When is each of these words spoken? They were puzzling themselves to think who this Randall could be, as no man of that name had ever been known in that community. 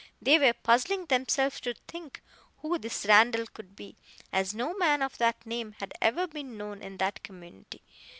They 0.19 0.39
were 0.39 0.53
puzzling 0.53 1.05
themselves 1.05 1.59
to 1.61 1.75
think 1.87 2.23
who 2.63 2.79
this 2.79 3.05
Randall 3.05 3.45
could 3.45 3.75
be, 3.75 3.97
as 4.33 4.51
no 4.51 4.73
man 4.75 5.03
of 5.03 5.19
that 5.19 5.45
name 5.45 5.73
had 5.79 5.93
ever 6.01 6.25
been 6.25 6.57
known 6.57 6.81
in 6.81 6.97
that 6.97 7.21
community. 7.21 7.83